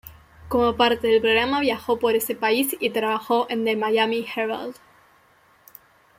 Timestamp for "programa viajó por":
1.21-2.15